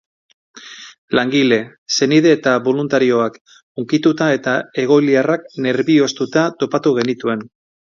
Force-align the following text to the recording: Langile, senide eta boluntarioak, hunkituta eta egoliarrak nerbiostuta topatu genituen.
Langile, 1.19 1.59
senide 1.97 2.31
eta 2.37 2.53
boluntarioak, 2.69 3.37
hunkituta 3.81 4.31
eta 4.39 4.57
egoliarrak 4.87 5.47
nerbiostuta 5.69 6.49
topatu 6.65 6.99
genituen. 7.01 7.49